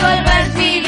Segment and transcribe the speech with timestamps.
[0.00, 0.79] volverse.